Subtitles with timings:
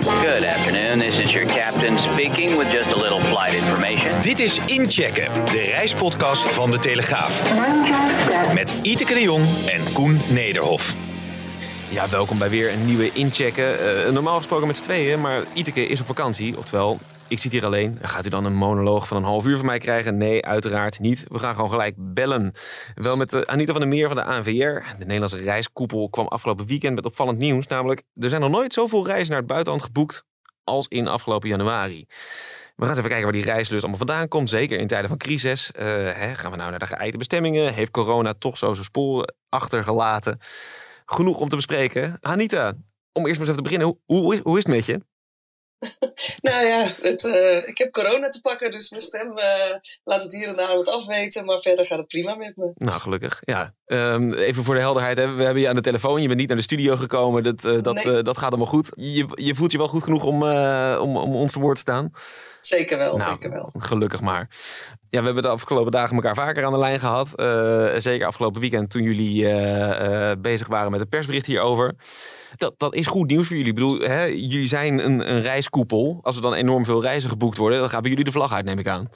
[0.00, 0.98] Good afternoon.
[0.98, 4.20] This is your captain speaking with just a little flight information.
[4.22, 7.42] Dit is Inchecken, de reispodcast van De Telegraaf.
[8.54, 10.94] Met Iteke de Jong en Koen Nederhof.
[11.88, 14.04] Ja, welkom bij weer een nieuwe Inchecken.
[14.04, 16.58] Eh, normaal gesproken met z'n tweeën, maar Iteke is op vakantie.
[16.58, 16.98] Oftewel,
[17.34, 17.98] ik zit hier alleen.
[18.02, 20.16] Gaat u dan een monoloog van een half uur van mij krijgen?
[20.16, 21.24] Nee, uiteraard niet.
[21.28, 22.52] We gaan gewoon gelijk bellen.
[22.94, 24.50] Wel met uh, Anita van der Meer van de ANVR.
[24.98, 27.66] De Nederlandse reiskoepel kwam afgelopen weekend met opvallend nieuws.
[27.66, 30.24] Namelijk, er zijn nog nooit zoveel reizen naar het buitenland geboekt
[30.64, 32.06] als in afgelopen januari.
[32.76, 34.50] We gaan eens even kijken waar die reislust allemaal vandaan komt.
[34.50, 35.70] Zeker in tijden van crisis.
[35.76, 37.74] Uh, hè, gaan we nou naar de geëikte bestemmingen?
[37.74, 40.38] Heeft corona toch zo zijn sporen achtergelaten?
[41.06, 42.18] Genoeg om te bespreken.
[42.20, 42.72] Anita,
[43.12, 43.98] om eerst maar eens even te beginnen.
[44.04, 45.00] Hoe, hoe is het met je?
[46.48, 49.44] nou ja, het, uh, ik heb corona te pakken, dus mijn stem uh,
[50.04, 51.44] laat het hier en daar wat afweten.
[51.44, 52.72] Maar verder gaat het prima met me.
[52.74, 53.40] Nou, gelukkig.
[53.40, 53.74] Ja.
[53.86, 55.34] Um, even voor de helderheid, hè.
[55.34, 56.20] we hebben je aan de telefoon.
[56.22, 57.42] Je bent niet naar de studio gekomen.
[57.42, 58.22] Dat, uh, dat, nee.
[58.22, 58.88] dat gaat allemaal goed.
[58.94, 60.42] Je, je voelt je wel goed genoeg om,
[60.98, 62.12] om, om ons te woord te staan?
[62.60, 63.72] Zeker wel, nou, zeker wel.
[63.78, 64.48] Gelukkig maar.
[65.14, 67.28] Ja, we hebben de afgelopen dagen elkaar vaker aan de lijn gehad.
[68.02, 69.42] zeker afgelopen weekend toen jullie
[70.38, 71.94] bezig waren met het persbericht hierover
[72.56, 73.70] dat, dat is goed nieuws voor jullie.
[73.72, 76.18] Ik bedoel, hè, jullie zijn een, een reiskoepel.
[76.22, 78.64] Als er dan enorm veel reizen geboekt worden, dan gaan bij jullie de vlag uit,
[78.64, 79.08] neem ik aan.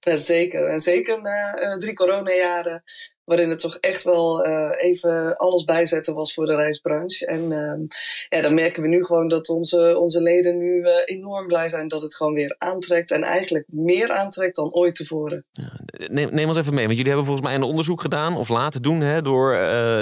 [0.00, 0.66] Ja, zeker.
[0.66, 2.82] En zeker na drie coronajaren,
[3.24, 7.26] waarin het toch echt wel uh, even alles bijzetten was voor de reisbranche.
[7.26, 7.88] En uh,
[8.28, 11.88] ja, dan merken we nu gewoon dat onze, onze leden nu uh, enorm blij zijn
[11.88, 13.10] dat het gewoon weer aantrekt.
[13.10, 15.44] En eigenlijk meer aantrekt dan ooit tevoren.
[15.50, 18.48] Ja, neem, neem ons even mee, want jullie hebben volgens mij een onderzoek gedaan, of
[18.48, 19.52] laten doen hè, door,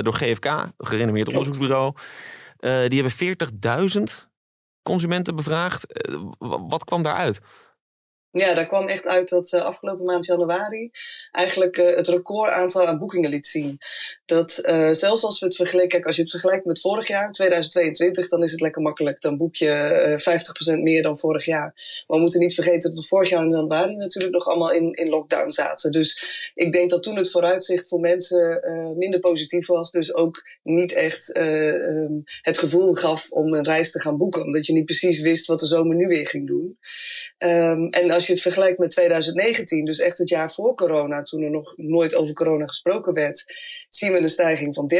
[0.02, 1.94] door GFK, gerenommeerd onderzoeksbureau.
[2.88, 4.02] Die hebben 40.000
[4.82, 5.86] consumenten bevraagd.
[6.68, 7.40] Wat kwam daaruit?
[8.32, 10.90] Ja, daar kwam echt uit dat uh, afgelopen maand januari
[11.32, 13.78] eigenlijk uh, het record aantal aan boekingen liet zien.
[14.24, 17.32] Dat uh, zelfs als we het vergelijken, kijk, als je het vergelijkt met vorig jaar,
[17.32, 19.20] 2022, dan is het lekker makkelijk.
[19.20, 21.72] Dan boek je 50% meer dan vorig jaar.
[22.06, 24.92] Maar we moeten niet vergeten dat we vorig jaar in januari natuurlijk nog allemaal in,
[24.92, 25.92] in lockdown zaten.
[25.92, 28.62] Dus ik denk dat toen het vooruitzicht voor mensen
[28.96, 29.90] minder positief was.
[29.90, 34.42] Dus ook niet echt um, het gevoel gaf om een reis te gaan boeken.
[34.42, 36.78] Omdat je niet precies wist wat de zomer nu weer ging doen.
[37.38, 41.42] Um, en als je het vergelijkt met 2019, dus echt het jaar voor corona, toen
[41.42, 43.44] er nog nooit over corona gesproken werd,
[43.88, 44.90] zien we een stijging van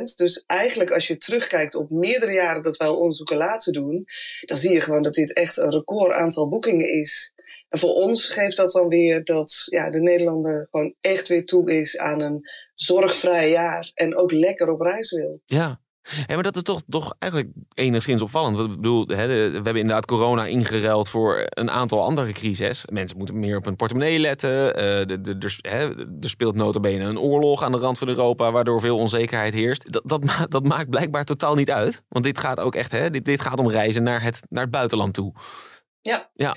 [0.00, 0.02] 13%.
[0.16, 4.06] Dus eigenlijk als je terugkijkt op meerdere jaren dat wij al onderzoeken laten doen,
[4.40, 7.32] dan zie je gewoon dat dit echt een record aantal boekingen is.
[7.68, 11.70] En voor ons geeft dat dan weer dat ja, de Nederlander gewoon echt weer toe
[11.70, 13.90] is aan een zorgvrij jaar.
[13.94, 15.40] En ook lekker op reis wil.
[15.46, 15.80] Ja,
[16.26, 18.58] ja, maar dat is toch, toch eigenlijk enigszins opvallend.
[18.58, 22.84] Ik bedoel, hè, we hebben inderdaad corona ingeruild voor een aantal andere crises.
[22.92, 24.74] Mensen moeten meer op hun portemonnee letten.
[25.08, 28.80] De, de, de, hè, er speelt notabene een oorlog aan de rand van Europa, waardoor
[28.80, 29.92] veel onzekerheid heerst.
[29.92, 32.02] Dat, dat, dat maakt blijkbaar totaal niet uit.
[32.08, 34.70] Want dit gaat ook echt, hè, dit, dit gaat om reizen naar het, naar het
[34.70, 35.34] buitenland toe.
[36.00, 36.30] Ja.
[36.34, 36.54] ja.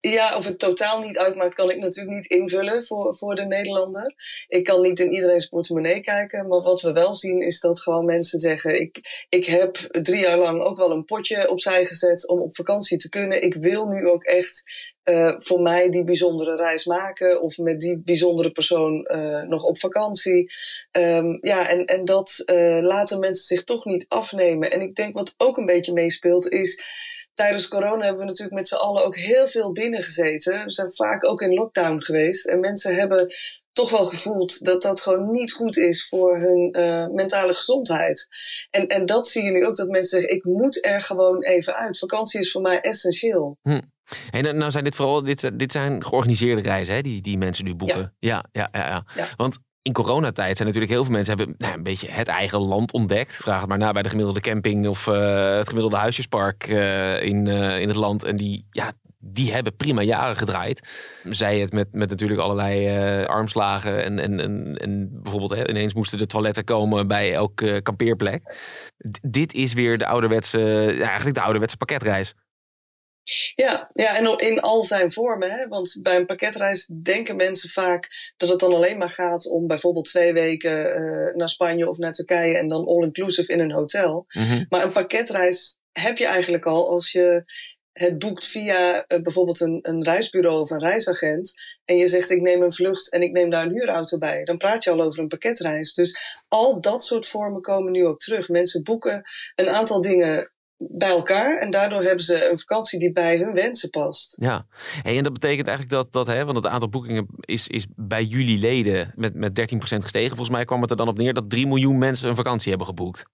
[0.00, 4.14] Ja, of het totaal niet uitmaakt, kan ik natuurlijk niet invullen voor, voor de Nederlander.
[4.46, 6.48] Ik kan niet in iedereen's portemonnee kijken.
[6.48, 10.38] Maar wat we wel zien is dat gewoon mensen zeggen: ik, ik heb drie jaar
[10.38, 13.42] lang ook wel een potje opzij gezet om op vakantie te kunnen.
[13.42, 14.62] Ik wil nu ook echt
[15.04, 17.42] uh, voor mij die bijzondere reis maken.
[17.42, 20.52] Of met die bijzondere persoon uh, nog op vakantie.
[20.92, 24.70] Um, ja, en, en dat uh, laten mensen zich toch niet afnemen.
[24.70, 26.82] En ik denk wat ook een beetje meespeelt is
[27.40, 30.64] tijdens corona hebben we natuurlijk met z'n allen ook heel veel binnen gezeten.
[30.64, 32.46] We zijn vaak ook in lockdown geweest.
[32.46, 33.34] En mensen hebben
[33.72, 38.28] toch wel gevoeld dat dat gewoon niet goed is voor hun uh, mentale gezondheid.
[38.70, 41.74] En, en dat zie je nu ook, dat mensen zeggen: ik moet er gewoon even
[41.74, 41.98] uit.
[41.98, 43.58] Vakantie is voor mij essentieel.
[43.62, 43.80] Hm.
[44.30, 47.74] En nou zijn dit vooral, dit, dit zijn georganiseerde reizen, hè, die, die mensen nu
[47.74, 48.14] boeken.
[48.18, 48.80] Ja, ja, ja.
[48.80, 49.26] ja, ja.
[49.36, 52.92] Want in coronatijd zijn natuurlijk heel veel mensen hebben nou, een beetje het eigen land
[52.92, 53.34] ontdekt.
[53.34, 57.46] Vraag het maar na bij de gemiddelde camping of uh, het gemiddelde huisjespark uh, in,
[57.46, 58.24] uh, in het land.
[58.24, 60.88] En die, ja, die hebben prima jaren gedraaid.
[61.30, 64.04] Zij het met, met natuurlijk allerlei armslagen.
[64.04, 68.42] En, en, en, en bijvoorbeeld hè, ineens moesten de toiletten komen bij elke kampeerplek.
[69.20, 70.58] Dit is weer de ouderwetse,
[71.00, 72.34] eigenlijk de ouderwetse pakketreis.
[73.54, 75.50] Ja, ja, en in al zijn vormen.
[75.50, 75.68] Hè?
[75.68, 80.04] Want bij een pakketreis denken mensen vaak dat het dan alleen maar gaat om bijvoorbeeld
[80.04, 84.24] twee weken uh, naar Spanje of naar Turkije en dan all-inclusive in een hotel.
[84.28, 84.64] Mhm.
[84.68, 87.44] Maar een pakketreis heb je eigenlijk al als je
[87.92, 91.52] het boekt via uh, bijvoorbeeld een, een reisbureau of een reisagent.
[91.84, 94.44] En je zegt ik neem een vlucht en ik neem daar een huurauto bij.
[94.44, 95.94] Dan praat je al over een pakketreis.
[95.94, 96.18] Dus
[96.48, 98.48] al dat soort vormen komen nu ook terug.
[98.48, 99.22] Mensen boeken
[99.54, 100.52] een aantal dingen
[100.88, 101.58] bij elkaar.
[101.58, 104.36] En daardoor hebben ze een vakantie die bij hun wensen past.
[104.40, 104.66] Ja,
[105.02, 108.58] en dat betekent eigenlijk dat, dat hè, want het aantal boekingen is, is bij jullie
[108.58, 110.28] leden met, met 13% gestegen.
[110.28, 112.86] Volgens mij kwam het er dan op neer dat 3 miljoen mensen een vakantie hebben
[112.86, 113.24] geboekt.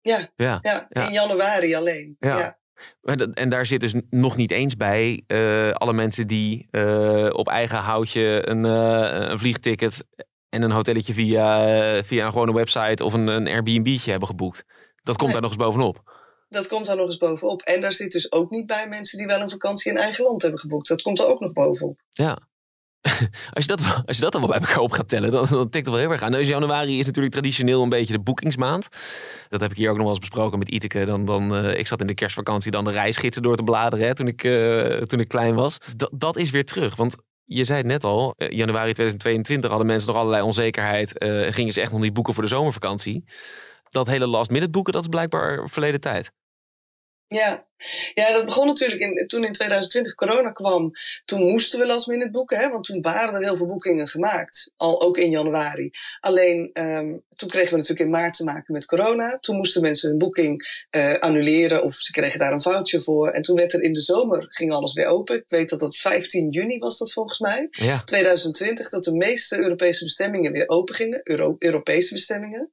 [0.00, 2.16] Ja, ja, ja, in januari alleen.
[2.18, 2.60] Ja.
[3.34, 7.78] En daar zit dus nog niet eens bij uh, alle mensen die uh, op eigen
[7.78, 10.04] houtje een, uh, een vliegticket
[10.48, 14.64] en een hotelletje via, via een gewone website of een, een Airbnb'tje hebben geboekt.
[15.02, 16.11] Dat komt daar nog eens bovenop
[16.52, 17.62] dat komt daar nog eens bovenop.
[17.62, 20.42] En daar zit dus ook niet bij mensen die wel een vakantie in eigen land
[20.42, 20.88] hebben geboekt.
[20.88, 22.00] Dat komt er ook nog bovenop.
[22.12, 22.38] Ja.
[23.54, 25.86] Als je, dat, als je dat wel bij elkaar op gaat tellen, dan, dan tikt
[25.86, 26.32] het wel heel erg aan.
[26.32, 28.88] Dus januari is natuurlijk traditioneel een beetje de boekingsmaand.
[29.48, 31.04] Dat heb ik hier ook nog wel eens besproken met Iteke.
[31.04, 34.14] Dan, dan, uh, ik zat in de kerstvakantie dan de reisgidsen door te bladeren hè,
[34.14, 35.78] toen, ik, uh, toen ik klein was.
[35.96, 36.96] D dat is weer terug.
[36.96, 41.12] Want je zei het net al, uh, januari 2022 hadden mensen nog allerlei onzekerheid.
[41.54, 43.24] gingen ze echt nog niet boeken voor de zomervakantie.
[43.90, 46.32] Dat hele last minute boeken, dat is blijkbaar verleden tijd.
[47.32, 47.66] Ja.
[48.14, 50.92] ja, dat begon natuurlijk in, toen in 2020 corona kwam.
[51.24, 54.70] Toen moesten we last minute boeken, hè, want toen waren er heel veel boekingen gemaakt.
[54.76, 55.90] Al ook in januari.
[56.20, 59.38] Alleen um, toen kregen we natuurlijk in maart te maken met corona.
[59.38, 63.30] Toen moesten mensen hun boeking uh, annuleren of ze kregen daar een foutje voor.
[63.30, 65.36] En toen werd er in de zomer, ging alles weer open.
[65.36, 67.68] Ik weet dat dat 15 juni was dat volgens mij.
[67.70, 68.02] Ja.
[68.04, 71.20] 2020, dat de meeste Europese bestemmingen weer open gingen.
[71.24, 72.70] Euro Europese bestemmingen.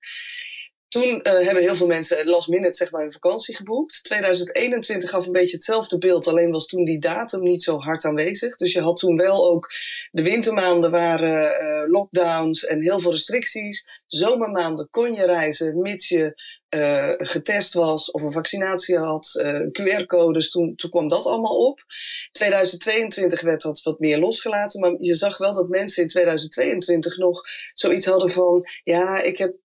[0.89, 4.03] Toen uh, hebben heel veel mensen last minute zeg maar, hun vakantie geboekt.
[4.03, 8.56] 2021 gaf een beetje hetzelfde beeld, alleen was toen die datum niet zo hard aanwezig.
[8.56, 9.71] Dus je had toen wel ook
[10.12, 13.88] de wintermaanden waren uh, lockdowns en heel veel restricties.
[14.06, 16.41] Zomermaanden kon je reizen, mits je
[16.75, 21.83] uh, getest was of een vaccinatie had, uh, QR-codes, toen, toen kwam dat allemaal op.
[22.31, 27.42] 2022 werd dat wat meer losgelaten, maar je zag wel dat mensen in 2022 nog
[27.74, 29.56] zoiets hadden van, ja, ik heb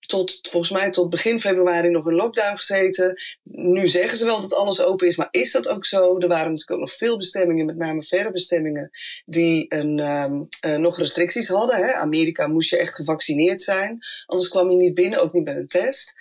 [0.00, 3.22] tot, volgens mij tot begin februari nog in lockdown gezeten.
[3.42, 6.18] Nu zeggen ze wel dat alles open is, maar is dat ook zo?
[6.18, 8.90] Er waren natuurlijk ook nog veel bestemmingen, met name verre bestemmingen,
[9.24, 11.76] die een, um, uh, nog restricties hadden.
[11.76, 11.92] Hè?
[11.92, 15.68] Amerika moest je echt gevaccineerd zijn, anders kwam je niet binnen, ook niet met een
[15.68, 16.14] test.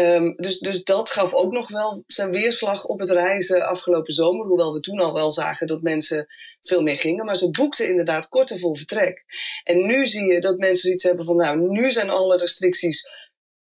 [0.00, 4.46] Um, dus, dus dat gaf ook nog wel zijn weerslag op het reizen afgelopen zomer.
[4.46, 6.26] Hoewel we toen al wel zagen dat mensen
[6.60, 7.24] veel meer gingen.
[7.24, 9.24] Maar ze boekten inderdaad korter voor vertrek.
[9.64, 13.08] En nu zie je dat mensen zoiets hebben van, nou, nu zijn alle restricties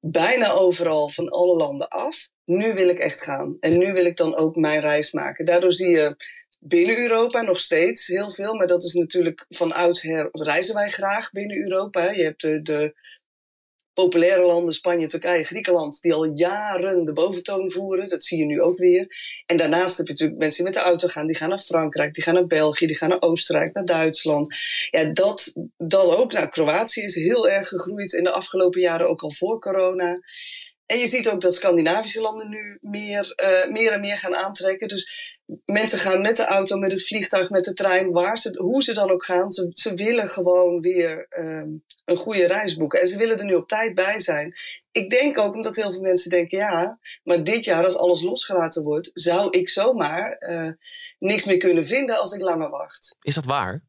[0.00, 2.28] bijna overal van alle landen af.
[2.44, 3.56] Nu wil ik echt gaan.
[3.60, 5.44] En nu wil ik dan ook mijn reis maken.
[5.44, 6.16] Daardoor zie je
[6.60, 8.54] binnen Europa nog steeds heel veel.
[8.54, 12.10] Maar dat is natuurlijk van oudsher reizen wij graag binnen Europa.
[12.10, 12.94] Je hebt de, de
[13.94, 18.08] populaire landen, Spanje, Turkije, Griekenland, die al jaren de boventoon voeren.
[18.08, 19.06] Dat zie je nu ook weer.
[19.46, 22.14] En daarnaast heb je natuurlijk mensen die met de auto gaan, die gaan naar Frankrijk,
[22.14, 24.56] die gaan naar België, die gaan naar Oostenrijk, naar Duitsland.
[24.90, 26.32] Ja, dat, dat ook.
[26.32, 30.20] Nou, Kroatië is heel erg gegroeid in de afgelopen jaren, ook al voor corona.
[30.92, 34.88] En je ziet ook dat Scandinavische landen nu meer, uh, meer en meer gaan aantrekken.
[34.88, 35.34] Dus
[35.64, 38.92] mensen gaan met de auto, met het vliegtuig, met de trein, waar ze, hoe ze
[38.92, 39.50] dan ook gaan.
[39.50, 43.00] Ze, ze willen gewoon weer um, een goede reis boeken.
[43.00, 44.54] En ze willen er nu op tijd bij zijn.
[44.90, 48.82] Ik denk ook omdat heel veel mensen denken, ja, maar dit jaar als alles losgelaten
[48.82, 50.70] wordt, zou ik zomaar uh,
[51.18, 53.16] niks meer kunnen vinden als ik langer wacht.
[53.20, 53.84] Is dat waar?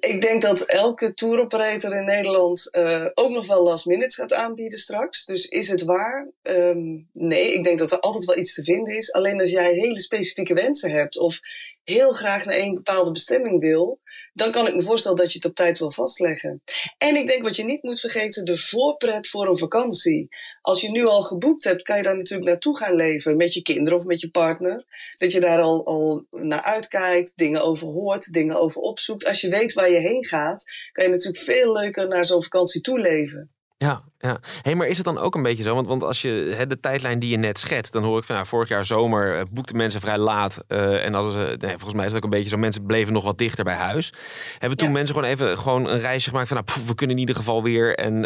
[0.00, 4.32] Ik denk dat elke tour operator in Nederland uh, ook nog wel last minutes gaat
[4.32, 5.24] aanbieden straks.
[5.24, 6.28] Dus is het waar?
[6.42, 9.12] Um, nee, ik denk dat er altijd wel iets te vinden is.
[9.12, 11.40] Alleen als jij hele specifieke wensen hebt of
[11.88, 14.00] heel graag naar een bepaalde bestemming wil,
[14.32, 16.62] dan kan ik me voorstellen dat je het op tijd wil vastleggen.
[16.98, 20.28] En ik denk wat je niet moet vergeten, de voorpret voor een vakantie.
[20.60, 23.62] Als je nu al geboekt hebt, kan je daar natuurlijk naartoe gaan leven met je
[23.62, 24.84] kinderen of met je partner.
[25.16, 29.26] Dat je daar al, al naar uitkijkt, dingen over hoort, dingen over opzoekt.
[29.26, 32.80] Als je weet waar je heen gaat, kan je natuurlijk veel leuker naar zo'n vakantie
[32.80, 33.52] toeleven.
[33.80, 34.38] Ja, ja.
[34.62, 35.74] Hey, maar is het dan ook een beetje zo?
[35.74, 38.34] Want, want als je hè, de tijdlijn die je net schetst, dan hoor ik van
[38.34, 40.64] nou, vorig jaar zomer uh, boekten mensen vrij laat.
[40.68, 42.56] Uh, en als, uh, nee, volgens mij is het ook een beetje zo.
[42.56, 44.12] Mensen bleven nog wat dichter bij huis.
[44.58, 47.20] Hebben toen mensen gewoon even gewoon een reisje gemaakt van nou, poef, we kunnen in
[47.20, 48.20] ieder geval weer en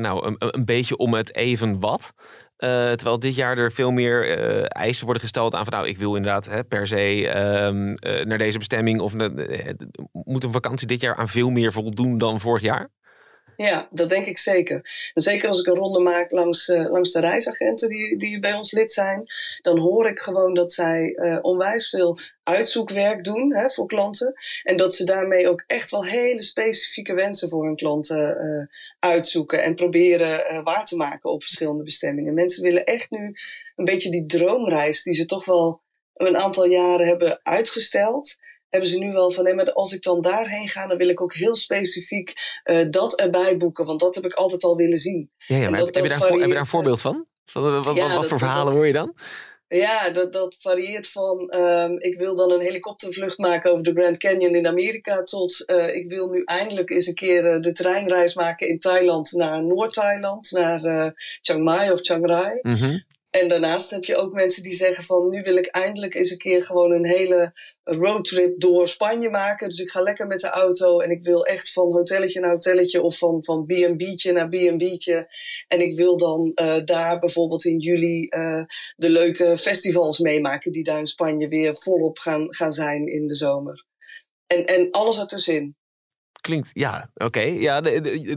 [0.00, 2.12] nou, een, een beetje om het even wat.
[2.56, 4.28] terwijl dit jaar er veel meer
[4.66, 7.94] eisen worden gesteld aan van nou, ik wil inderdaad hè, per se um,
[8.28, 9.00] naar deze bestemming.
[9.00, 9.14] Of
[10.12, 12.88] moet een vakantie dit jaar aan veel meer voldoen dan vorig jaar?
[13.60, 15.10] Ja, dat denk ik zeker.
[15.14, 18.72] zeker als ik een ronde maak langs, uh, langs de reisagenten die, die bij ons
[18.72, 19.22] lid zijn,
[19.60, 24.34] dan hoor ik gewoon dat zij uh, onwijs veel uitzoekwerk doen hè, voor klanten.
[24.62, 28.66] En dat ze daarmee ook echt wel hele specifieke wensen voor hun klanten uh,
[29.10, 32.34] uitzoeken en proberen waar te maken op verschillende bestemmingen.
[32.34, 33.34] Mensen willen echt nu
[33.76, 35.82] een beetje die droomreis die ze toch wel
[36.14, 38.36] een aantal jaren hebben uitgesteld
[38.68, 41.20] hebben ze nu wel van nee, maar als ik dan daarheen ga, dan wil ik
[41.20, 42.32] ook heel specifiek
[42.64, 45.30] uh, dat erbij boeken, want dat heb ik altijd al willen zien.
[45.46, 47.26] Ja, ja maar heb, je daar, heb, je daar, een voorbeeld van?
[47.52, 49.14] Wat, wat, ja, wat voor verhalen hoor je dan?
[49.68, 54.18] Ja, dat, dat varieert van um, ik wil dan een helikoptervlucht maken over de Grand
[54.18, 58.34] Canyon in Amerika tot uh, ik wil nu eindelijk eens een keer uh, de treinreis
[58.34, 61.08] maken in Thailand naar Noord-Thailand, naar uh,
[61.40, 62.58] Chiang Mai of Chiang Rai.
[62.62, 63.04] Mm -hmm.
[63.30, 66.38] En daarnaast heb je ook mensen die zeggen van nu wil ik eindelijk eens een
[66.38, 69.68] keer gewoon een hele roadtrip door Spanje maken.
[69.68, 73.02] Dus ik ga lekker met de auto en ik wil echt van hotelletje naar hotelletje
[73.02, 75.34] of van, van B&B'tje naar B&B'tje.
[75.68, 78.62] En ik wil dan uh, daar bijvoorbeeld in juli uh,
[78.96, 83.34] de leuke festivals meemaken die daar in Spanje weer volop gaan, gaan zijn in de
[83.34, 83.86] zomer.
[84.46, 85.76] En, en alles ertussenin
[86.40, 87.40] klinkt, ja, oké.
[87.40, 87.80] Ja,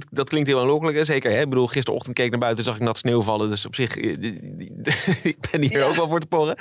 [0.10, 1.32] dat klinkt heel aanlokkelijk, zeker.
[1.32, 1.42] Hè?
[1.42, 3.50] Ik bedoel, gisterochtend keek naar buiten, zag ik nat sneeuw vallen.
[3.50, 4.12] Dus op zich, eh,
[5.32, 6.58] ik ben hier ook wel voor te porren.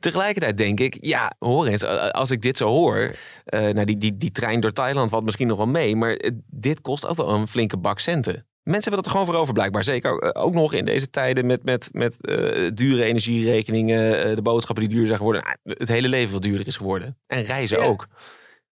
[0.00, 3.14] Tegelijkertijd denk ik, ja, hoor eens, als ik dit zo hoor...
[3.54, 5.96] Uh, nou, die, die, die trein door Thailand valt misschien nog wel mee...
[5.96, 8.46] maar dit kost ook wel een flinke bak centen.
[8.62, 9.84] Mensen hebben dat er gewoon voor over, blijkbaar.
[9.84, 14.42] Zeker eh, ook nog in deze tijden met, met, met uh, dure energierekeningen, uh, de
[14.42, 15.42] boodschappen die duur zijn geworden.
[15.42, 17.18] Nou, het hele leven wat duurder is geworden.
[17.26, 17.84] En reizen ja.
[17.84, 18.06] ook.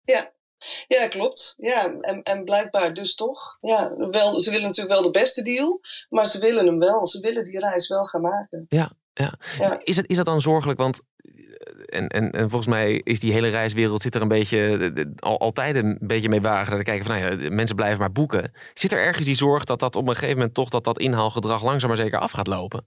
[0.04, 0.32] Ja,
[0.88, 1.56] ja, klopt.
[1.58, 3.58] Ja, en, en blijkbaar dus toch.
[3.62, 7.08] Ja, wel, ze willen natuurlijk wel de beste deal, maar ze willen hem wel.
[7.08, 8.66] Ze willen die reis wel gaan maken.
[8.70, 9.34] Ja, ja.
[9.60, 9.80] ja.
[9.84, 10.80] Is, het, is dat dan zorgelijk?
[10.80, 15.16] Want eh, en, en, en volgens mij is die hele reiswereld zit er een beetje
[15.20, 16.76] al, altijd een beetje mee wagen.
[16.76, 18.52] Dat kijken van nou ja, mensen blijven maar boeken.
[18.74, 21.64] Zit er ergens die zorg dat dat op een gegeven moment toch dat dat inhaalgedrag
[21.64, 22.86] langzaam maar zeker af gaat lopen?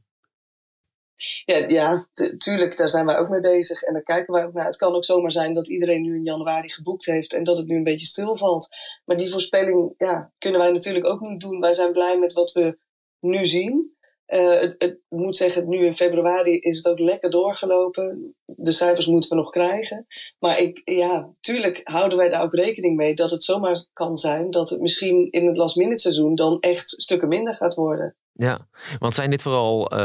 [1.45, 2.09] Ja, ja
[2.39, 3.83] tuurlijk, daar zijn wij ook mee bezig.
[3.83, 4.67] En daar kijken wij ook naar.
[4.67, 7.67] Het kan ook zomaar zijn dat iedereen nu in januari geboekt heeft en dat het
[7.67, 8.69] nu een beetje stilvalt.
[9.05, 11.61] Maar die voorspelling ja, kunnen wij natuurlijk ook niet doen.
[11.61, 12.79] Wij zijn blij met wat we
[13.21, 13.97] nu zien.
[14.29, 18.35] Uh, het, het moet zeggen, nu in februari is het ook lekker doorgelopen.
[18.45, 20.07] De cijfers moeten we nog krijgen.
[20.39, 24.51] Maar ik, ja, tuurlijk houden wij daar ook rekening mee dat het zomaar kan zijn
[24.51, 28.17] dat het misschien in het last minute seizoen dan echt stukken minder gaat worden.
[28.41, 28.69] Ja,
[28.99, 29.99] want zijn dit, vooral, uh,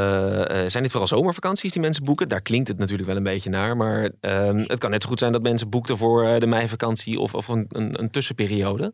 [0.67, 2.29] zijn dit vooral zomervakanties die mensen boeken?
[2.29, 3.77] Daar klinkt het natuurlijk wel een beetje naar.
[3.77, 7.19] Maar uh, het kan net zo goed zijn dat mensen boekten voor uh, de meivakantie
[7.19, 8.93] of, of een, een, een, tussenperiode.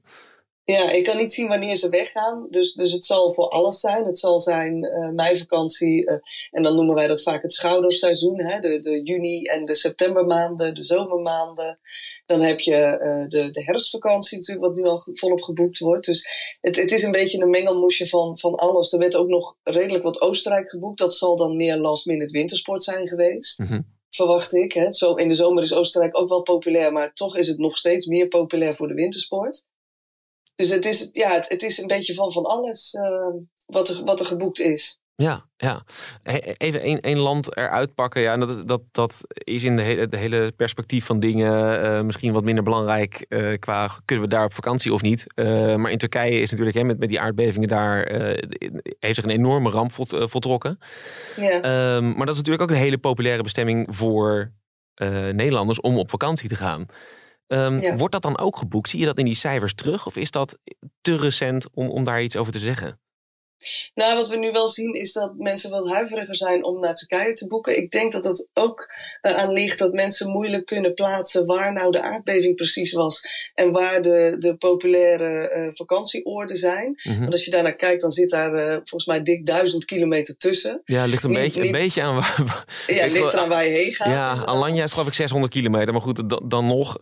[0.63, 2.47] Ja, ik kan niet zien wanneer ze weggaan.
[2.49, 4.05] Dus, dus het zal voor alles zijn.
[4.05, 4.79] Het zal zijn
[5.15, 6.05] meivakantie.
[6.51, 8.41] en dan noemen wij dat vaak het schouderseizoen.
[8.41, 8.59] Hè?
[8.59, 11.79] De, de juni en de septembermaanden, de zomermaanden.
[12.29, 16.05] Dan heb je uh, de, de herfstvakantie natuurlijk, wat nu al volop geboekt wordt.
[16.05, 16.29] Dus
[16.61, 18.93] het, het is een beetje een mengelmoesje van, van alles.
[18.93, 20.99] Er werd ook nog redelijk wat Oostenrijk geboekt.
[20.99, 23.59] Dat zal dan meer last minute wintersport zijn geweest.
[23.59, 23.97] Mm -hmm.
[24.09, 24.73] Verwacht ik.
[24.73, 24.93] Hè.
[24.93, 28.05] Zo, in de zomer is Oostenrijk ook wel populair, maar toch is het nog steeds
[28.05, 29.65] meer populair voor de wintersport.
[30.55, 34.03] Dus het is, ja, het, het is een beetje van van alles uh, wat, er,
[34.03, 34.99] wat er geboekt is.
[35.21, 35.83] Ja, ja.
[36.57, 38.21] Even één, één land eruit pakken.
[38.21, 42.33] Ja, dat, dat, dat is in de hele, de hele perspectief van dingen uh, misschien
[42.33, 45.25] wat minder belangrijk uh, qua kunnen we daar op vakantie of niet.
[45.35, 48.11] Uh, maar in Turkije is natuurlijk hè, met, met die aardbevingen daar
[48.99, 50.79] heeft zich een enorme ramp voltrokken.
[51.35, 51.95] Ja.
[51.95, 54.51] Um, maar dat is natuurlijk ook een hele populaire bestemming voor
[55.31, 56.85] Nederlanders om op vakantie te gaan.
[57.47, 57.95] Um, ja.
[57.95, 58.89] Wordt dat dan ook geboekt?
[58.89, 60.05] Zie je dat in die cijfers terug?
[60.05, 60.57] Of is dat
[61.01, 62.99] te recent om, om daar iets over te zeggen?
[63.93, 67.33] Nou, wat we nu wel zien is dat mensen wat huiveriger zijn om naar Turkije
[67.33, 67.77] te boeken.
[67.77, 71.91] Ik denk dat het ook uh, aan ligt dat mensen moeilijk kunnen plaatsen waar nou
[71.91, 73.21] de aardbeving precies was
[73.53, 76.87] en waar de, de populaire uh, vakantieoorden zijn.
[76.87, 77.19] Mm -hmm.
[77.19, 80.81] Want als je daarnaar kijkt, dan zit daar uh, volgens mij dik duizend kilometer tussen.
[80.85, 82.65] Ja, ligt een, niet, beetje, niet, een beetje aan waar.
[82.87, 84.07] Ja, ligt eraan waar je heen gaat.
[84.07, 86.97] Ja, Alanya is geloof ik 600 kilometer, maar goed, dan, dan nog,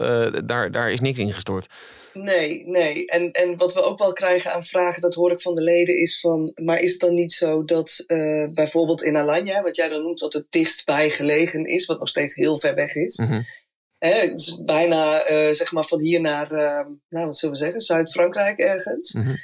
[0.45, 1.67] daar, daar is niks ingestort.
[2.13, 3.05] Nee, nee.
[3.05, 5.97] En, en wat we ook wel krijgen aan vragen, dat hoor ik van de leden,
[5.97, 9.89] is van, maar is het dan niet zo dat uh, bijvoorbeeld in Alanya, wat jij
[9.89, 13.27] dan noemt, wat het dichtstbij gelegen is, wat nog steeds heel ver weg is, mm
[13.27, 13.45] -hmm.
[13.97, 17.61] hè, het is bijna uh, zeg maar van hier naar, uh, nou wat zullen we
[17.61, 19.13] zeggen, Zuid-Frankrijk ergens.
[19.13, 19.37] Mm -hmm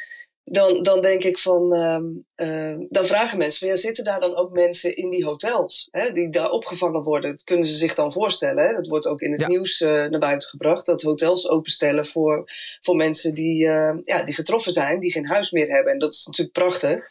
[0.44, 4.52] dan, dan denk ik van, um, uh, dan vragen mensen, ja, zitten daar dan ook
[4.52, 7.32] mensen in die hotels, hè, die daar opgevangen worden?
[7.32, 8.64] Dat kunnen ze zich dan voorstellen.
[8.64, 8.74] Hè?
[8.74, 9.48] Dat wordt ook in het ja.
[9.48, 14.34] nieuws uh, naar buiten gebracht, dat hotels openstellen voor, voor mensen die, uh, ja, die
[14.34, 15.94] getroffen zijn, die geen huis meer hebben.
[15.94, 17.10] En dat is natuurlijk prachtig.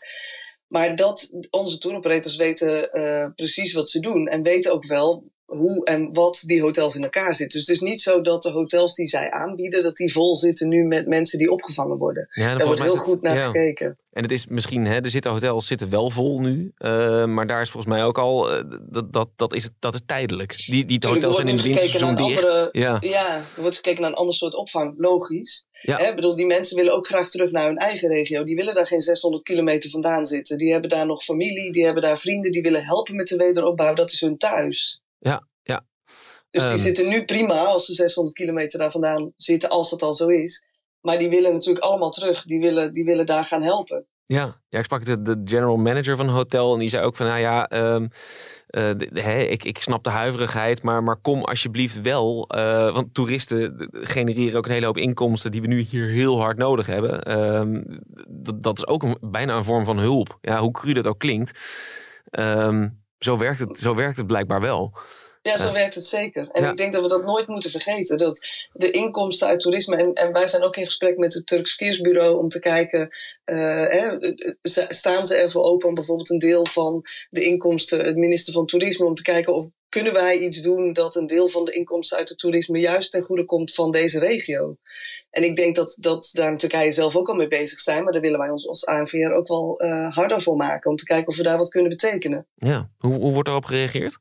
[0.66, 2.90] Maar dat onze touroperators weten
[3.34, 5.24] precies wat ze doen en weten ook wel
[5.56, 7.58] hoe en wat die hotels in elkaar zitten.
[7.58, 10.68] Dus het is niet zo dat de hotels die zij aanbieden, dat die vol zitten
[10.68, 12.28] nu met mensen die opgevangen worden.
[12.30, 13.96] Ja, Daar wordt heel goed naar gekeken.
[14.12, 17.62] En het is misschien, hè, er zitten hotels zitten wel vol nu, uh, maar daar
[17.62, 20.64] is volgens mij ook al, uh, dat, dat, dat, is, dat is tijdelijk.
[20.66, 22.44] Die, die hotels zijn in de winterseizoen dicht.
[22.44, 22.96] Andere, ja.
[23.00, 25.66] ja, er wordt gekeken naar een ander soort opvang, logisch.
[25.82, 25.96] Ja.
[25.96, 28.44] Hè, bedoel, die mensen willen ook graag terug naar hun eigen regio.
[28.44, 30.58] Die willen daar geen 600 kilometer vandaan zitten.
[30.58, 33.94] Die hebben daar nog familie, die hebben daar vrienden, die willen helpen met de wederopbouw.
[33.94, 35.01] Dat is hun thuis.
[35.22, 35.86] Ja, ja.
[36.50, 40.02] Dus die um, zitten nu prima als ze 600 kilometer daar vandaan zitten, als dat
[40.02, 40.66] al zo is.
[41.00, 42.44] Maar die willen natuurlijk allemaal terug.
[42.44, 44.06] Die willen, die willen daar gaan helpen.
[44.26, 47.16] Ja, ja ik sprak de, de general manager van een hotel en die zei ook
[47.16, 48.08] van, nou ja, um,
[48.70, 52.48] uh, he, ik, ik snap de huiverigheid, maar, maar kom alsjeblieft wel.
[52.56, 56.56] Uh, want toeristen genereren ook een hele hoop inkomsten die we nu hier heel hard
[56.56, 57.40] nodig hebben.
[57.40, 60.38] Um, dat, dat is ook een, bijna een vorm van hulp.
[60.40, 61.60] Ja, hoe cru dat ook klinkt.
[62.30, 64.92] Um, zo, werkt het, zo werkt het blijkbaar wel.
[65.42, 66.48] Ja, zo werkt het zeker.
[66.52, 68.18] En ik denk dat we dat nooit moeten vergeten.
[68.18, 69.96] Dat de inkomsten uit toerisme.
[69.96, 73.10] En, en wij zijn ook in gesprek met het Turks Verkeersbureau om te kijken.
[73.44, 74.16] Uh, hè,
[74.88, 79.06] staan ze ervoor open om bijvoorbeeld een deel van de inkomsten, het minister van Toerisme,
[79.06, 82.28] om te kijken of kunnen wij iets doen dat een deel van de inkomsten uit
[82.28, 84.76] het toerisme juist ten goede komt van deze regio.
[85.30, 88.22] En ik denk dat, dat daar Turkije zelf ook al mee bezig zijn, maar daar
[88.22, 91.36] willen wij ons als ANVR ook wel uh, harder voor maken om te kijken of
[91.36, 92.46] we daar wat kunnen betekenen.
[92.54, 94.18] Ja, hoe, hoe wordt daarop gereageerd?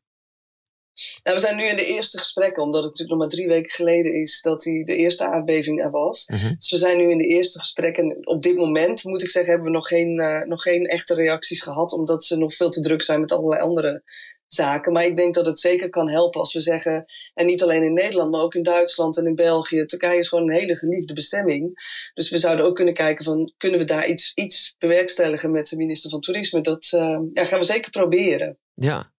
[1.24, 3.72] Nou, we zijn nu in de eerste gesprekken, omdat het natuurlijk nog maar drie weken
[3.72, 6.28] geleden is dat die, de eerste aardbeving er was.
[6.28, 6.54] Mhm.
[6.58, 8.28] Dus we zijn nu in de eerste gesprekken.
[8.28, 11.62] Op dit moment, moet ik zeggen, hebben we nog geen, uh, nog geen echte reacties
[11.62, 14.04] gehad, omdat ze nog veel te druk zijn met allerlei andere
[14.54, 14.92] zaken.
[14.94, 17.94] Maar ik denk dat het zeker kan helpen als we zeggen, en niet alleen in
[17.94, 19.86] Nederland, maar ook in Duitsland en in België.
[19.86, 21.72] Turkije is gewoon een hele geliefde bestemming.
[22.14, 25.76] Dus we zouden ook kunnen kijken van, kunnen we daar iets, iets bewerkstelligen met de
[25.76, 26.62] minister van Toerisme?
[26.62, 28.58] Dat uh, ja, gaan we zeker proberen.
[28.74, 29.12] Ja,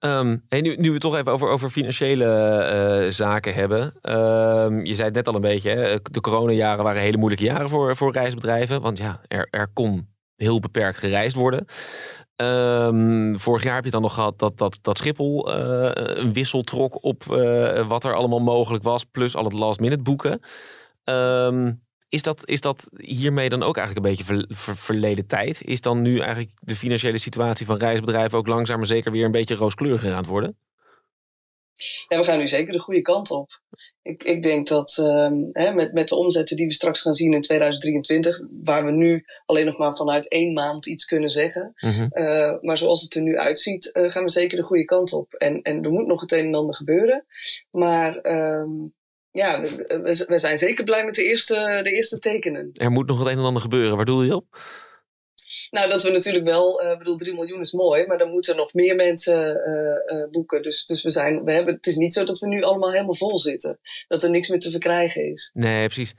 [0.00, 2.24] Um, nu, nu we het toch even over, over financiële
[3.04, 3.82] uh, zaken hebben.
[3.82, 5.98] Um, je zei het net al een beetje, hè?
[6.02, 8.80] de coronajaren waren hele moeilijke jaren voor, voor reisbedrijven.
[8.80, 11.66] Want ja, er, er kon heel beperkt gereisd worden.
[12.36, 16.62] Um, vorig jaar heb je dan nog gehad dat, dat, dat Schiphol uh, een wissel
[16.62, 19.04] trok op uh, wat er allemaal mogelijk was.
[19.04, 20.40] Plus al het last minute boeken.
[22.08, 25.62] Is dat, is dat hiermee dan ook eigenlijk een beetje ver, ver, verleden tijd?
[25.62, 29.30] Is dan nu eigenlijk de financiële situatie van reisbedrijven ook langzaam maar zeker weer een
[29.30, 30.58] beetje rooskleuriger het worden?
[32.08, 33.60] Ja, we gaan nu zeker de goede kant op.
[34.04, 37.32] Ik, ik denk dat um, hè, met, met de omzetten die we straks gaan zien
[37.32, 41.72] in 2023, waar we nu alleen nog maar vanuit één maand iets kunnen zeggen.
[41.76, 42.08] Mm -hmm.
[42.12, 45.32] uh, maar zoals het er nu uitziet, uh, gaan we zeker de goede kant op.
[45.32, 47.26] En, en er moet nog het een en ander gebeuren.
[47.70, 48.18] Maar
[48.62, 48.94] um,
[49.30, 52.70] ja, we, we, zijn zeker blij met de eerste, de eerste tekenen.
[52.72, 53.96] Er moet nog het een en ander gebeuren.
[53.96, 54.46] Waar doe je op?
[55.74, 58.56] Nou, dat we natuurlijk wel, ik uh, bedoel, 3 miljoen is mooi, maar dan moeten
[58.56, 60.62] nog meer mensen uh, uh, boeken.
[60.62, 63.14] Dus, dus we zijn, we hebben, het is niet zo dat we nu allemaal helemaal
[63.14, 63.78] vol zitten.
[64.08, 65.50] Dat er niks meer te verkrijgen is.
[65.54, 66.14] Nee, precies.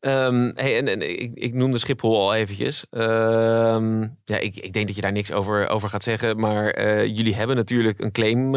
[0.00, 2.86] Um, hey, en, en ik, ik noemde Schiphol al eventjes.
[2.90, 6.40] Um, ja, ik, ik denk dat je daar niks over, over gaat zeggen.
[6.40, 8.56] Maar jullie hebben natuurlijk een claim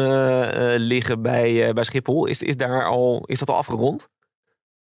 [0.80, 2.26] liggen bij, bij Schiphol.
[2.26, 4.08] Is, is, daar al, is dat al afgerond?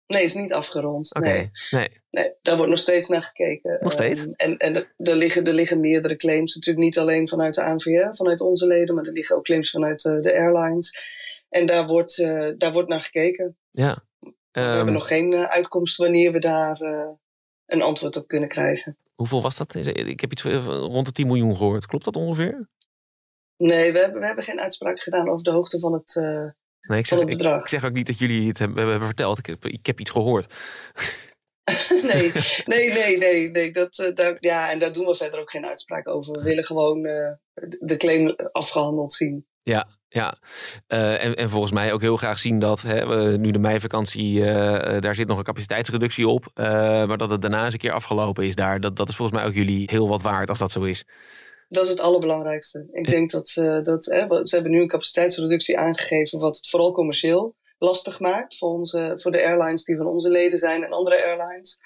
[0.06, 1.14] Nee, is niet afgerond.
[1.14, 1.50] Nee.
[1.70, 2.02] nee.
[2.10, 2.32] nee.
[2.42, 3.78] Daar wordt nog steeds naar gekeken.
[3.80, 4.20] Nog steeds?
[4.20, 6.54] Um, en en er, er, liggen, er liggen meerdere claims.
[6.54, 10.04] Natuurlijk niet alleen vanuit de ANVR, vanuit onze leden, maar er liggen ook claims vanuit
[10.04, 11.14] uh, de airlines.
[11.48, 13.56] En daar wordt, uh, daar wordt naar gekeken.
[13.70, 14.04] Ja.
[14.20, 16.80] Um, we hebben nog geen uh, uitkomst wanneer we daar
[17.66, 18.98] een antwoord op kunnen krijgen.
[19.14, 19.74] Hoeveel was dat?
[19.74, 21.86] Ik heb iets rond de 10 miljoen gehoord.
[21.86, 22.68] Klopt dat ongeveer?
[23.56, 26.14] Nee, we hebben, we hebben geen uitspraak gedaan over de hoogte van het,
[26.86, 29.38] Nee, ik zeg, ik, ik, zeg ook niet dat jullie het hebben, hebben verteld.
[29.38, 30.54] Ik heb, ik heb iets gehoord.
[32.12, 32.32] nee,
[32.64, 33.50] nee, nee, nee.
[33.50, 36.32] nee dat, uh, daar, ja, en daar doen we verder ook geen uitspraak over.
[36.32, 37.32] We willen gewoon uh,
[37.80, 39.46] de claim afgehandeld zien.
[39.62, 40.38] Ja, ja.
[40.88, 44.40] Uh, en, en volgens mij ook heel graag zien dat hè, we, nu de meivakantie,
[45.00, 46.50] daar zit nog een capaciteitsreductie op.
[46.54, 48.80] maar dat het daarna eens een keer afgelopen is daar.
[48.80, 51.04] Dat, dat is volgens mij ook jullie heel wat waard als dat zo is.
[51.68, 52.88] Dat is het allerbelangrijkste.
[52.92, 56.92] Ik denk dat, uh, dat hè, ze hebben nu een capaciteitsreductie aangegeven, wat het vooral
[56.92, 61.24] commercieel lastig maakt voor, onze, voor de airlines die van onze leden zijn en andere
[61.24, 61.78] airlines.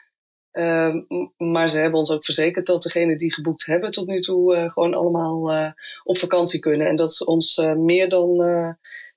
[0.52, 0.94] Uh,
[1.36, 4.72] maar ze hebben ons ook verzekerd dat degenen die geboekt hebben tot nu toe uh,
[4.72, 5.70] gewoon allemaal uh,
[6.02, 6.86] op vakantie kunnen.
[6.86, 8.36] En dat is ons meer, dan,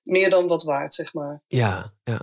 [0.02, 1.44] meer dan wat waard, zeg maar.
[1.48, 2.22] Ja, ja.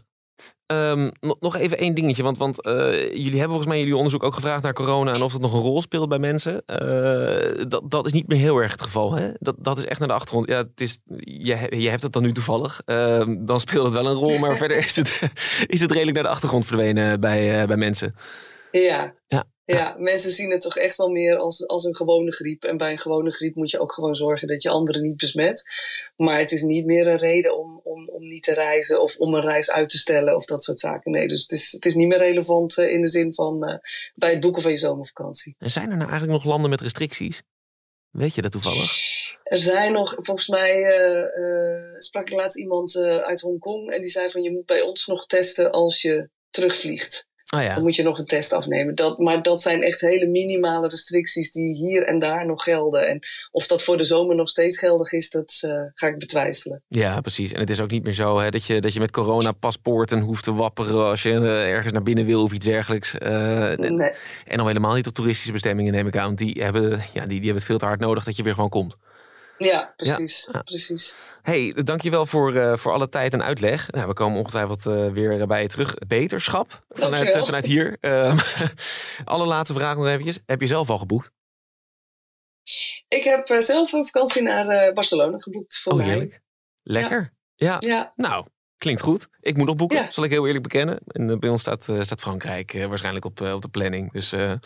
[0.72, 4.34] Um, nog even één dingetje, want, want uh, jullie hebben volgens mij jullie onderzoek ook
[4.34, 6.62] gevraagd naar corona en of het nog een rol speelt bij mensen.
[6.66, 9.12] Uh, dat, dat is niet meer heel erg het geval.
[9.12, 9.30] Hè?
[9.38, 10.48] Dat, dat is echt naar de achtergrond.
[10.48, 12.82] Ja, het is, je, je hebt het dan nu toevallig.
[12.86, 15.20] Uh, dan speelt het wel een rol, maar verder is het,
[15.66, 18.14] is het redelijk naar de achtergrond verdwenen bij, bij mensen.
[18.70, 19.14] Ja.
[19.28, 19.44] ja.
[19.64, 22.64] Ja, mensen zien het toch echt wel meer als, als een gewone griep.
[22.64, 25.70] En bij een gewone griep moet je ook gewoon zorgen dat je anderen niet besmet.
[26.16, 29.34] Maar het is niet meer een reden om, om, om niet te reizen of om
[29.34, 31.10] een reis uit te stellen of dat soort zaken.
[31.10, 33.80] Nee, dus het is, het is niet meer relevant in de zin van
[34.14, 35.54] bij het boeken van je zomervakantie.
[35.58, 37.42] En zijn er nou eigenlijk nog landen met restricties?
[38.10, 38.92] Weet je dat toevallig?
[39.42, 40.84] Er zijn nog, volgens mij
[41.98, 45.26] sprak ik laatst iemand uit Hongkong en die zei van je moet bij ons nog
[45.26, 47.28] testen als je terugvliegt.
[47.56, 47.74] Oh ja.
[47.74, 48.94] Dan moet je nog een test afnemen.
[48.94, 53.08] Dat, maar dat zijn echt hele minimale restricties die hier en daar nog gelden.
[53.08, 56.82] En of dat voor de zomer nog steeds geldig is, dat uh, ga ik betwijfelen.
[56.88, 57.52] Ja, precies.
[57.52, 60.44] En het is ook niet meer zo hè, dat, je, dat je met corona-paspoorten hoeft
[60.44, 63.14] te wapperen als je uh, ergens naar binnen wil of iets dergelijks.
[63.14, 63.28] Uh,
[63.72, 64.12] nee.
[64.44, 66.34] En al helemaal niet op toeristische bestemmingen, neem ik aan.
[66.34, 68.70] Die hebben, ja, die, die hebben het veel te hard nodig dat je weer gewoon
[68.70, 68.96] komt.
[69.64, 70.48] Ja, precies.
[70.52, 70.62] Ja.
[70.62, 71.16] precies.
[71.42, 73.90] hey, dankjewel voor, uh, voor alle tijd en uitleg.
[73.90, 75.94] Nou, we komen ongetwijfeld uh, weer bij je terug.
[75.94, 77.96] Beterschap vanuit, uh, vanuit hier.
[78.00, 78.38] Ehm,
[79.24, 80.38] allerlaatste vraag nog eventjes.
[80.46, 81.30] Heb je zelf al geboekt?
[83.08, 86.08] Ik heb zelf een vakantie naar Barcelona geboekt voor oh, mij.
[86.08, 86.40] Heerlijk.
[86.82, 87.34] Lekker.
[87.54, 87.76] Ja.
[87.78, 87.88] ja.
[87.88, 88.12] ja.
[88.16, 88.46] Nou,
[88.80, 89.28] Klinkt goed.
[89.40, 90.12] Ik moet nog boeken, ja.
[90.12, 90.98] zal ik heel eerlijk bekennen.
[91.06, 94.12] En bij ons staat, uh, staat Frankrijk uh, waarschijnlijk op, uh, op de planning.
[94.12, 94.58] Dus, je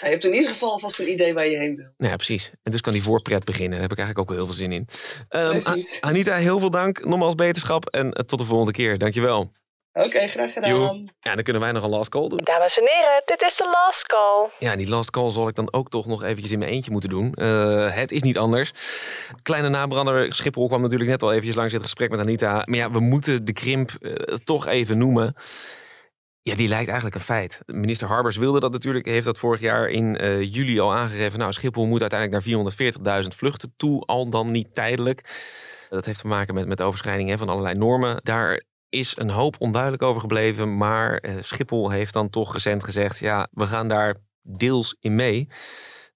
[0.00, 1.92] hebt in ieder geval vast een idee waar je heen wil.
[1.96, 2.50] Nou ja, precies.
[2.62, 3.70] En dus kan die voorpret beginnen.
[3.70, 4.88] Daar heb ik eigenlijk ook wel heel veel zin in.
[5.28, 7.04] Um, Anita, heel veel dank.
[7.04, 7.88] Nogmaals beterschap.
[7.88, 8.98] En tot de volgende keer.
[8.98, 9.52] Dankjewel.
[9.96, 11.10] Oké, okay, graag gedaan.
[11.20, 12.40] Ja, dan kunnen wij nog een last call doen.
[12.42, 14.48] Dames en heren, dit is de last call.
[14.58, 17.10] Ja, die last call zal ik dan ook toch nog eventjes in mijn eentje moeten
[17.10, 17.32] doen.
[17.34, 18.72] Uh, het is niet anders.
[19.42, 22.62] Kleine nabrander Schiphol kwam natuurlijk net al eventjes langs in het gesprek met Anita.
[22.64, 24.12] Maar ja, we moeten de krimp uh,
[24.44, 25.34] toch even noemen.
[26.42, 27.60] Ja, die lijkt eigenlijk een feit.
[27.66, 31.38] Minister Harbers wilde dat natuurlijk, heeft dat vorig jaar in uh, juli al aangegeven.
[31.38, 35.30] Nou, Schiphol moet uiteindelijk naar 440.000 vluchten toe, al dan niet tijdelijk.
[35.88, 38.20] Dat heeft te maken met, met de overschrijding van allerlei normen.
[38.22, 38.62] Daar
[38.94, 40.76] is een hoop onduidelijk over gebleven.
[40.76, 45.48] Maar uh, Schiphol heeft dan toch recent gezegd: ja, we gaan daar deels in mee.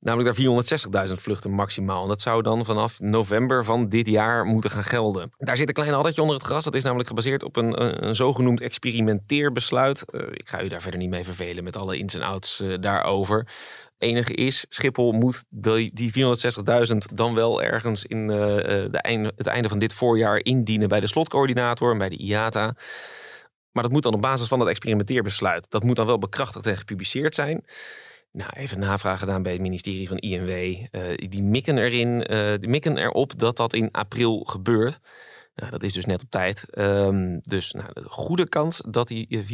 [0.01, 2.03] Namelijk daar 460.000 vluchten maximaal.
[2.03, 5.29] En dat zou dan vanaf november van dit jaar moeten gaan gelden.
[5.38, 6.64] Daar zit een klein addertje onder het gras.
[6.64, 10.05] Dat is namelijk gebaseerd op een, een, zogenoemd experimenteerbesluit.
[10.11, 12.77] Uh, ik ga u daar verder niet mee vervelen met alle ins en outs uh,
[12.81, 13.47] daarover
[13.99, 16.13] enige is, Schiphol moet die
[16.91, 21.01] 460.000 dan wel ergens in uh, de einde, het einde van dit voorjaar indienen bij
[21.01, 22.77] de slotcoördinator en bij de IATA.
[23.73, 25.71] Maar dat moet dan op basis van dat experimenteerbesluit.
[25.71, 27.65] Dat moet dan wel bekrachtigd en gepubliceerd zijn.
[28.33, 30.49] Nou, even navraag gedaan bij het ministerie van INW.
[30.49, 32.19] Uh, die mikken erin,
[32.61, 34.99] die mikken erop dat dat in april gebeurt.
[35.55, 36.79] Nou, dat is dus net op tijd.
[36.79, 39.45] Um, dus nou, de goede kans dat die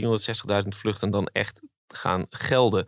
[0.62, 2.84] 460.000 vluchten dan echt gaan gelden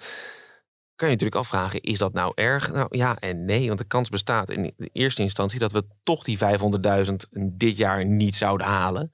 [0.96, 2.72] kan je natuurlijk afvragen, is dat nou erg?
[2.72, 6.24] Nou ja en nee, want de kans bestaat in de eerste instantie dat we toch
[6.24, 7.14] die 500.000
[7.52, 9.11] dit jaar niet zouden halen.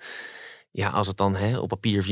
[0.74, 2.10] Ja, als het dan hè, op papier 460.000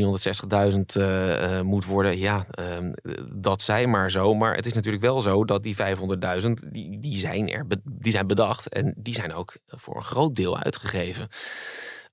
[0.96, 2.92] uh, uh, moet worden, ja, uh,
[3.32, 4.34] dat zij maar zo.
[4.34, 8.26] Maar het is natuurlijk wel zo dat die 500.000, die, die, zijn er, die zijn
[8.26, 11.28] bedacht en die zijn ook voor een groot deel uitgegeven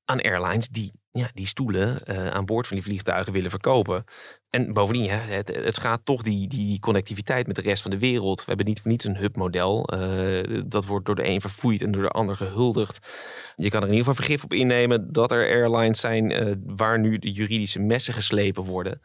[0.08, 4.04] aan airlines die ja, die stoelen uh, aan boord van die vliegtuigen willen verkopen.
[4.50, 7.98] En bovendien, hè, het, het gaat toch die, die connectiviteit met de rest van de
[7.98, 8.40] wereld.
[8.40, 9.94] We hebben niet voor niets een hubmodel.
[9.94, 13.08] Uh, dat wordt door de een verfoeid en door de ander gehuldigd.
[13.56, 17.00] Je kan er in ieder geval vergif op innemen dat er airlines zijn uh, waar
[17.00, 19.02] nu de juridische messen geslepen worden.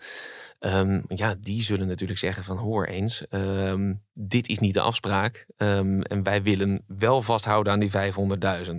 [0.60, 5.46] Um, ja, die zullen natuurlijk zeggen van hoor eens, um, dit is niet de afspraak.
[5.56, 8.76] Um, en wij willen wel vasthouden aan die 500.000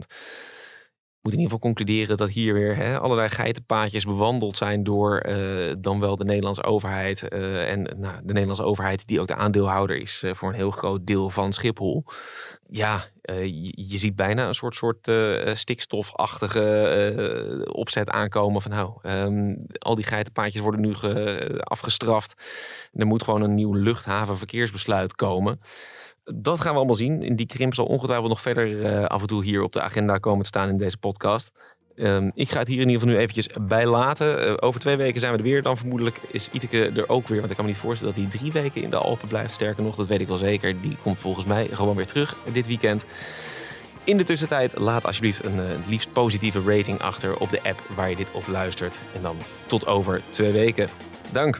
[1.23, 5.73] moet in ieder geval concluderen dat hier weer hè, allerlei geitenpaadjes bewandeld zijn door uh,
[5.77, 7.23] dan wel de Nederlandse overheid.
[7.29, 10.71] Uh, en nou, de Nederlandse overheid, die ook de aandeelhouder is uh, voor een heel
[10.71, 12.03] groot deel van Schiphol.
[12.65, 15.11] Ja, je, je, ziet bijna een soort, soort
[15.53, 18.61] stikstofachtige opzet aankomen.
[18.61, 20.93] Van nou, um, al die geitenpaadjes worden nu
[21.57, 22.43] afgestraft.
[22.93, 25.59] er moet gewoon een nieuw luchthavenverkeersbesluit komen.
[26.23, 27.23] Dat gaan we allemaal zien.
[27.23, 30.17] In die krimp zal ongetwijfeld nog verder uh, af en toe hier op de agenda
[30.17, 31.51] komen te staan in deze podcast.
[31.95, 34.47] Um, ik ga het hier in ieder geval nu eventjes bij laten.
[34.47, 35.61] Uh, over twee weken zijn we er weer.
[35.61, 37.39] Dan vermoedelijk is Iteke er ook weer.
[37.39, 39.53] Want ik kan me niet voorstellen dat hij drie weken in de Alpen blijft.
[39.53, 40.81] Sterker nog, dat weet ik wel zeker.
[40.81, 43.05] Die komt volgens mij gewoon weer terug dit weekend.
[44.03, 48.09] In de tussentijd laat alsjeblieft een uh, liefst positieve rating achter op de app waar
[48.09, 48.99] je dit op luistert.
[49.15, 50.87] En dan tot over twee weken.
[51.31, 51.59] Dank.